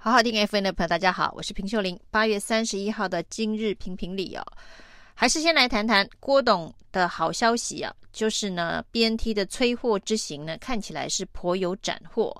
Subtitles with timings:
[0.00, 1.98] 好好听 FM 的朋友，大家好，我是平秀玲。
[2.08, 4.44] 八月三十一号的今日评评理哦，
[5.12, 12.32] 还是先来谈谈郭董的好消息啊，就是呢，BNT 的催货之行呢，看起来是颇有斩获。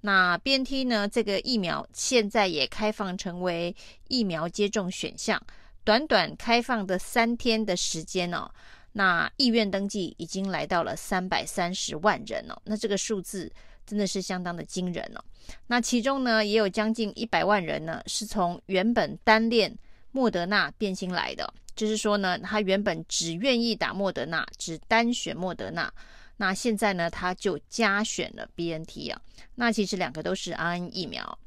[0.00, 3.74] 那 BNT 呢，这个疫苗现在也开放成为
[4.08, 5.40] 疫苗接种选项，
[5.84, 8.50] 短短开放的三天的时间哦，
[8.90, 13.52] 那意愿登记已经来到了三百三十万人哦，那这个数字。
[13.86, 15.24] 真的是相当的惊人哦。
[15.68, 19.72] 那其中呢，也有将近一百万人呢，是从原本单恋
[20.10, 25.92] 莫德纳变心来的，就是说呢，他原本只愿意打莫德纳，只单选莫德纳。
[26.36, 29.20] 那现在呢，他就加选了 BNT 啊。
[29.54, 31.38] 那其实两个都是 R N 疫苗。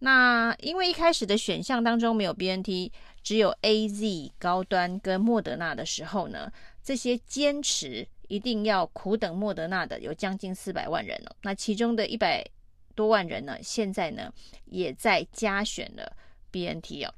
[0.00, 2.90] 那因为一开始的选项当中没有 BNT，
[3.22, 6.50] 只有 AZ 高端跟莫德纳的时候呢，
[6.82, 8.06] 这些坚持。
[8.28, 12.44] 一定要苦等莫德纳的有将近四百万人了，那其中的一百
[12.94, 14.32] 多万人呢，现在呢
[14.66, 16.16] 也在加选了
[16.50, 17.14] BNT 哦。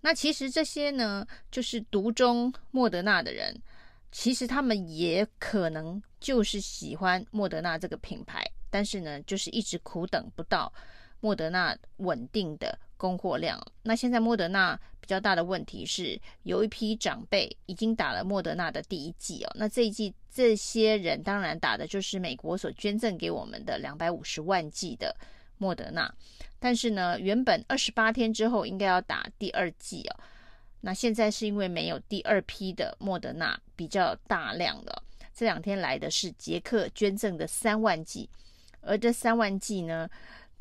[0.00, 3.62] 那其实这些呢，就是独中莫德纳的人，
[4.10, 10.72] 其实他们也可能就是喜欢莫德纳这个品牌，但是呢，就是一直苦等不到
[11.20, 13.60] 莫德纳稳定的供货量。
[13.82, 14.78] 那现在莫德纳。
[15.02, 19.50] 比较大的问题是，有一批长辈已经打了莫德纳的第一剂哦。
[19.56, 25.12] 那这一剂，这些人当然打的就是美国所捐赠给我们的两百五十万剂的
[25.58, 26.14] 莫德纳。
[26.60, 30.20] 但是呢，原本二十八天之后应该要打第二剂哦。
[30.80, 35.02] 那现在是因为没有第二批的莫德纳比较大量的，
[35.34, 38.30] 这两天来的是捷克捐赠的三万剂，
[38.80, 40.08] 而这三万剂呢，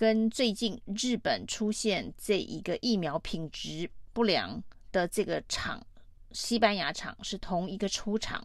[0.01, 3.87] 跟最近日本出现这一个疫苗品质。
[4.13, 5.79] 不良的这个厂，
[6.31, 8.43] 西班牙厂是同一个出厂，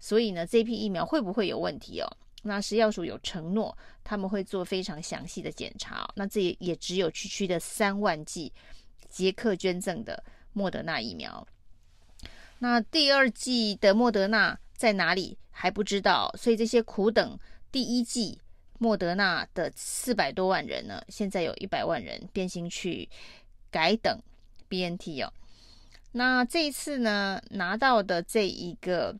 [0.00, 2.16] 所以呢，这批疫苗会不会有问题哦？
[2.42, 6.06] 那食药署有承诺，他们会做非常详细的检查。
[6.16, 8.52] 那这也也只有区区的三万剂
[9.08, 11.46] 捷克捐赠的莫德纳疫苗。
[12.58, 17.38] 那第二季的莫德纳在哪里还不知道，所以这些苦等
[17.70, 18.40] 第一季
[18.78, 23.08] 莫德纳的四百多万人呢，现在有一百万人变心去
[23.70, 24.20] 改等。
[24.68, 25.32] BNT 哦，
[26.10, 29.16] 那这一次呢，拿到的这一个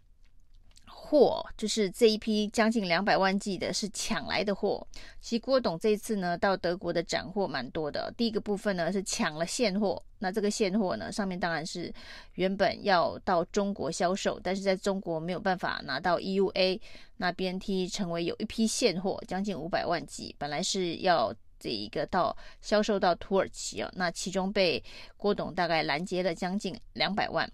[1.06, 4.84] 货，就是这一批将近两百万剂的，是抢来的货。
[5.20, 8.12] 其实郭董这一次呢，到德国的斩获蛮多的。
[8.16, 11.92] 第一个部分呢是抢了现货，那这个现货呢，上面当然是
[12.34, 16.80] 原本要到中国销售，但是在中国没有办法拿到 EUA，
[17.18, 21.32] 那 BNT 成为有一批现货，将近五百万剂，本来是要。
[21.58, 24.80] 这一个到销售到土耳其哦，那其中被
[25.16, 27.50] 郭董大概拦截了将近两百万，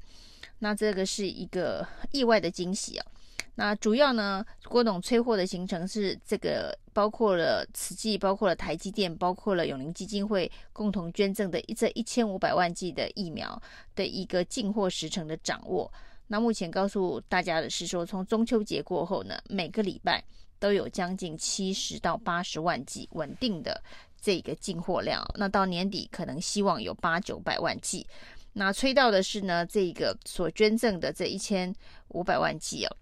[0.58, 3.06] 那这个是一个意外的惊喜哦。
[3.54, 13.60] 那主要呢，郭董催货的行程是这个，包括了慈济，包括了台积电，包括了永龄基金会共同捐赠的这一千五百万剂的疫苗
[13.94, 15.92] 的一个进货时程的掌握。
[16.28, 20.22] 那目前告诉大家的是说，从中秋节过后呢，每个礼拜。
[20.58, 23.82] 都有将近七十到八十万剂稳定的
[24.20, 28.06] 这个进货量，那到年底可能希望有八九百万剂。
[28.52, 31.74] 那催到的是呢，这个所捐赠的这一千
[32.10, 32.96] 五百万剂哦。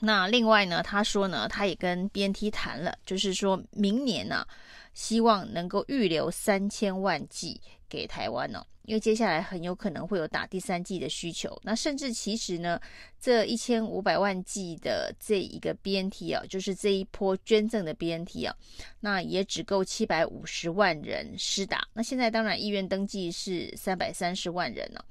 [0.00, 4.46] 那另外呢，他说呢，他也跟 BNT 谈了，就是说明年呢，
[4.94, 8.64] 希望能够预留三千万剂给台湾哦。
[8.82, 12.80] 因为接下来很有可能会有打第三剂的需求，那甚至其实呢，
[13.18, 18.54] 这一千五百万剂的这一个 BNT 啊，就是这一波捐赠的 BNT 啊，
[19.00, 21.84] 那也只够七百五十万人施打。
[21.92, 25.04] 那现在当然意愿登记是三百三十万人了，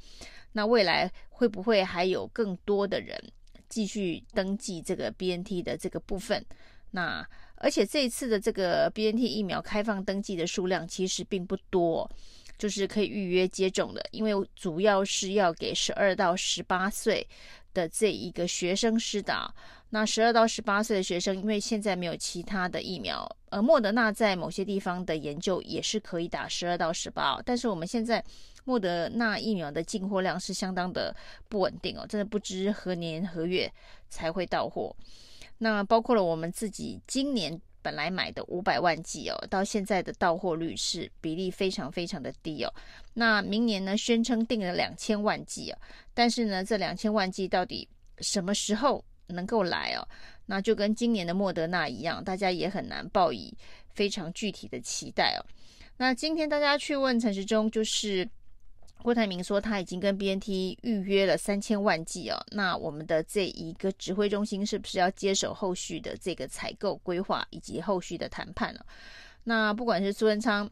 [0.53, 3.22] 那未来会不会还有更多的人
[3.75, 6.46] 继续登记这个 BNT 的这个部分？
[6.91, 12.09] 那而且这一次的这个 BNT 疫苗开放登记的数量其实并不多。
[12.58, 17.28] 就是可以预约接种的，因为主要是要给十二到十八岁
[17.74, 19.53] 的这一个学生施打。
[19.90, 27.41] 那十二到十八岁的学生，因为现在没有其他的疫苗，而莫德纳在某些地方的研究也是可以打十二到十八。
[27.44, 28.23] 但是我们现在
[28.66, 31.16] 莫德纳疫苗的进货量是相当的
[31.47, 33.72] 不稳定哦，真的不知何年何月
[34.09, 34.94] 才会到货。
[35.59, 37.59] 那包括了我们自己今年。
[37.85, 42.73] 本来买的五百万剂哦，到现在的到货率是比例非常非常的低哦。
[43.14, 45.78] 那明年呢，宣称订了两千万剂哦，
[46.11, 47.88] 但是呢，这两千万剂到底
[48.22, 50.08] 什么时候能够来哦？
[50.47, 53.56] 那就跟今年的莫德纳一样，大家也很难抱以
[53.94, 55.46] 非常具体的期待哦。
[55.97, 58.28] 那今天大家去问陈时中，就是。
[59.05, 68.84] 郭台铭说他已经跟 BNT 预约了三千万剂哦，那我们的这一个指挥中心是不是要接手后续的这个采购规划以及后续的谈判了？
[69.43, 70.67] 那不管是苏文昌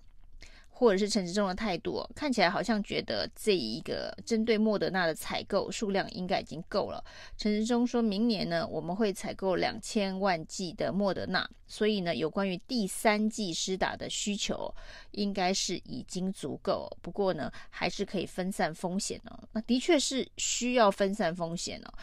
[0.75, 7.01] 或者是陈时中的态度，看起来好像觉得这一个针对莫德纳的采购数量应该已经够了。
[7.37, 14.73] 陈时中说明年呢，我们会采购两千万剂的莫德纳，所以呢，有关于第三剂施打的需求
[15.11, 16.89] 应该是已经足够。
[17.01, 19.39] 不过呢，还是可以分散风险哦。
[19.51, 21.93] 那的确是需要分散风险哦。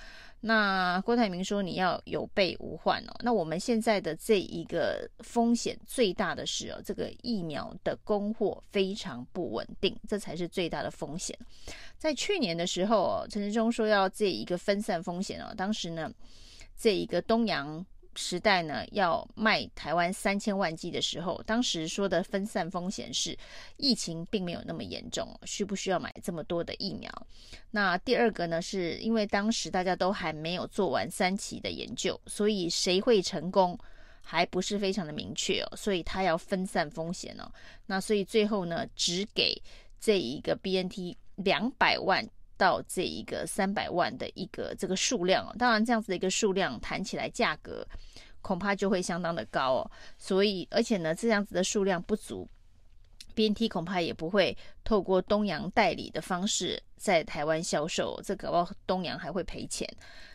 [0.40, 3.14] 那郭台铭说你要有备无患哦。
[3.20, 11.38] 那我们现在的这一个风险最大的是哦，这个疫苗的供货非常不稳定，这才是最大的风险。
[11.98, 16.10] 在去年的时候哦，陈时中说要这一个分散风险哦，当时呢，
[16.76, 17.84] 这一个东洋。
[18.16, 23.36] 时代呢要卖台湾三千万剂的时候，当时说的分散风险是
[23.76, 27.10] 疫情并没有那么严重，需不需要买这么多的疫苗？
[27.70, 33.78] 那第二个呢，是因为当时大家都还没有做完三期的研究，所以谁会成功
[34.20, 37.50] 还不是非常的明确哦，所以他要分散风险哦。
[37.86, 39.54] 那所以最后呢，只给
[40.00, 42.28] 这一个 BNT 两百万。
[42.60, 47.86] 到这一个三百万的一个这个数量哦，当然这样子的一个数量谈起来价格
[48.42, 52.46] 恐怕就会相当的高哦，所以而且呢这样子的数量不足
[53.34, 54.54] ，BNT 恐怕也不会
[54.84, 59.88] 透过东洋代理的方式在台湾销售，这搞不好东洋还会赔钱，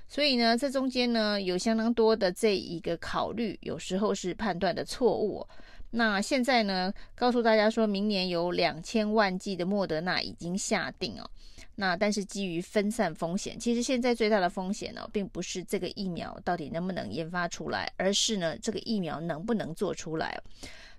[0.08, 5.48] 所以呢这中间呢有相当多的这一个考虑，有时候是判断的错误。
[5.92, 11.30] 那现在呢告诉大家说明年有两千万剂的莫德纳已经下定哦。
[11.78, 20.42] 那但是基于分散风险，其实现在最大的风险呢，并不是这个疫苗到底能不能研发出来，而是呢这个疫苗能不能做出来。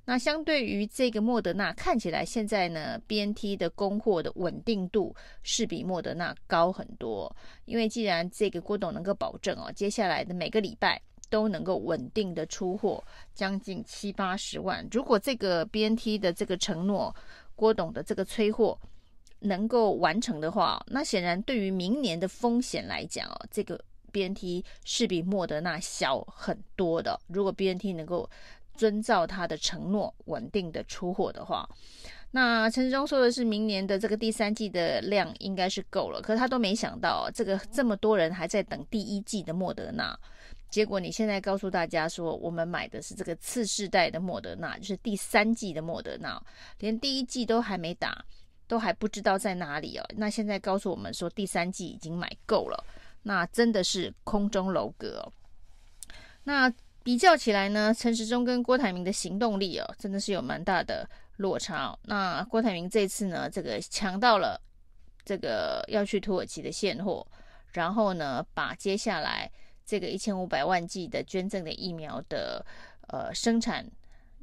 [0.05, 7.34] 那相对于这个莫德纳，看起来现在呢 BNT 的供货的稳定度是比莫德纳高很多，
[7.64, 11.00] 因为既然这个郭董能够保证哦，接下来的每个礼拜
[11.31, 13.02] 都能够稳定的出货
[13.34, 17.12] 将近七八十万，如果这个 BNT 的这个承诺，
[17.55, 18.78] 郭董的这个催货。
[19.46, 23.81] 能够完成的话，那显然对于明年的风险来讲哦，这个
[24.12, 27.19] BNT 是比莫德纳小很多的。
[27.28, 28.28] 如果 BNT 能够
[28.75, 31.69] 遵照他的承诺，稳定的出货的话，
[32.31, 36.20] 那陈时中说的是明年的这个第三季的量应该是够了。
[36.20, 40.19] 可是他都没想到，这个这么多人还在等第一季的莫德纳，
[40.69, 46.38] 结果你现在告诉大家说，我们买的是这个次世代的莫德纳，就是第三季的莫德纳，
[46.81, 48.25] 连第一季都还没打。
[48.68, 50.04] 都还不知道在哪里哦。
[50.16, 52.84] 那现在告诉我们说第三季已经买够了，
[53.22, 55.32] 那真的是空中楼阁哦。
[56.44, 56.72] 那
[57.02, 61.98] 比较起来呢，陈时中跟郭台铭的行动力哦，真的是有蛮大的落差哦。
[62.04, 64.60] 那郭台铭这次呢，这个抢到了
[65.24, 67.26] 这个要去土耳其的现货，
[67.72, 69.50] 然后呢，把接下来
[69.84, 72.64] 这个一千五百万剂的捐赠的疫苗的
[73.08, 73.88] 呃生产。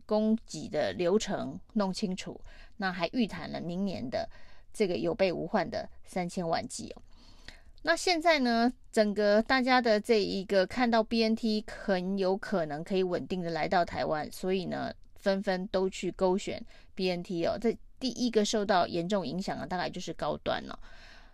[0.05, 2.39] 供给的流程弄清楚，
[2.77, 4.27] 那还预谈了明年的
[4.73, 7.01] 这个有备无患的三千万剂哦。
[7.83, 16.63] 那现在呢，整个大家的这一个看到 BNT 很有可能可以稳定的来到台湾，所以呢，纷纷都去勾选
[16.95, 17.57] BNT 哦。
[17.59, 20.79] 这第一个受到严重影响的大概就是高端了哦。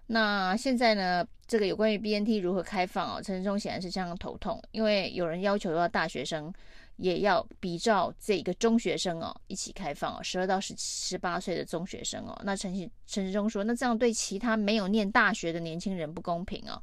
[0.07, 6.51] 那现在呢，这个有关于 BNT 如何开放哦，陈时中显然是相当头痛，因为有人要求要大学生。
[6.99, 12.39] 也要比照这个中学生哦一起开放哦，十二到十十八岁的中学生哦。
[12.43, 16.81] 那陈陈陈时中说，那这样对其他没有念大学的年轻人不公平哦。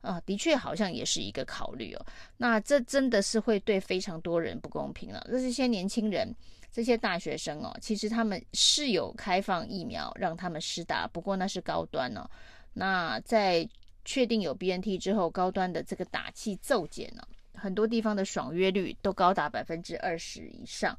[0.00, 2.06] 啊，的确好像也是一个考虑哦。
[2.36, 5.24] 那这真的是会对非常多人不公平了。
[5.30, 6.34] 那这些年轻人，
[6.72, 12.28] 这些大学生哦，其实他们是有开放疫苗让他们施打，不过那是高端哦。
[12.72, 13.68] 那在
[14.04, 17.22] 确定有 BNT 之后，高端的这个打气骤减呢？
[17.62, 20.98] 很多地方的爽约率都高达百分之二十以上，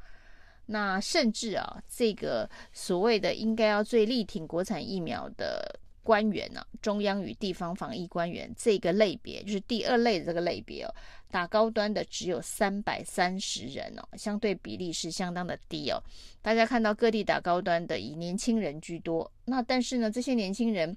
[0.66, 10.96] 那甚至啊，这个所谓的应该要最力挺国产疫苗的官员呢、中央与地方防疫官员这个类别，就是第二类的这个类别哦，
[11.30, 16.02] 打高端的只有三百三十人哦，相对比例是相当的低哦。
[16.42, 20.96] 大家看到各地打高端的以年轻人居多，那但是呢，这些年轻人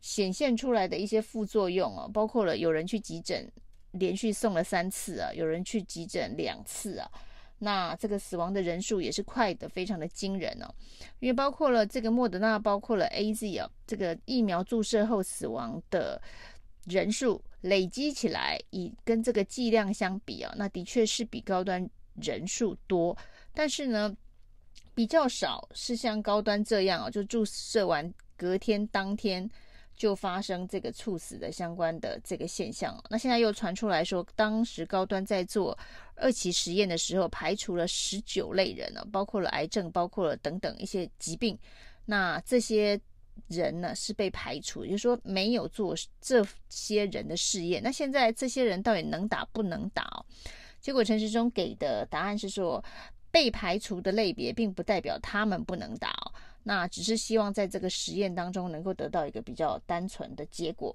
[0.00, 3.50] 显现出来的一些副作用哦，包括了有人去急诊。
[3.92, 7.10] 连续送了三次啊，有人去急诊两次啊，
[7.58, 10.72] 那这个死亡的人数也是快的，非常的惊人哦。
[11.18, 16.20] 因为包括了这个莫德纳，包括了 AZ 啊，这个疫苗注射后死亡的
[16.86, 23.16] 人数累积起来，以跟这个剂量相比啊，那的确是比高端人数多，
[23.52, 24.16] 但是呢，
[24.94, 29.50] 比较少是像高端这样啊，就注射完隔天当天。
[30.00, 32.98] 就发生这个猝死的相关的这个现象。
[33.10, 35.78] 那现在又传出来说，当时高端在做
[36.14, 41.58] 二期实验的时候，排除了十九类人呢，包括了癌症，包括了等等一些疾病。
[42.06, 42.98] 那这些
[43.48, 47.82] 人呢是被排除，也就是说没有做这些人的试验。
[47.82, 50.24] 那现在这些人到底能打不能打？
[50.80, 52.82] 结果陈时中给的答案是说，
[53.30, 56.29] 被排除的类别并不代表他们不能打，
[56.62, 60.94] 那只是希望在这个实验当中能够得到一个比较单纯的结果。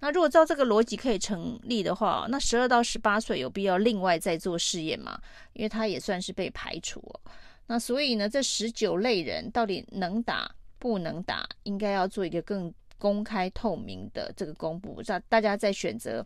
[0.00, 5.18] 那如果照这个逻辑可以成立的话，那十二到十八岁有必要另外再做试验吗？
[5.54, 7.20] 因为他也算是被排除哦。
[7.66, 16.22] 那所以呢，这十九类人到底能打不能打，应该要做一个更公开透明的这个公布，让大家在选择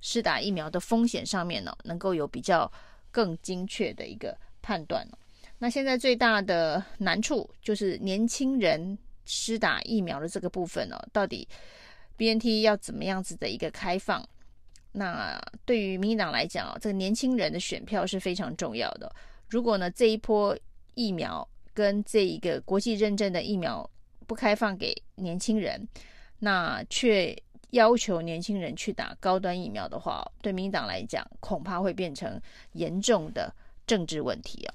[0.00, 2.70] 施打疫苗的风险上面呢，能够有比较
[3.10, 5.06] 更精确的一个判断。
[5.58, 11.46] 那现在最大的难处就是年轻人施打疫苗的这个部分哦，到底
[12.16, 14.26] BNT 要怎么样子的一个开放？
[14.92, 19.14] 那对于民进党来讲，这个年轻人的选票是非常重要的。
[19.48, 20.56] 如果呢，这一波
[20.94, 23.88] 疫苗跟这一个国际认证的疫苗
[24.26, 25.86] 不开放给年轻人，
[26.38, 27.36] 那却
[27.70, 32.40] 要求年轻人去打高端疫苗的话，对民进党来讲，恐怕会变成
[32.72, 33.54] 严重的
[33.86, 34.74] 政治问题啊。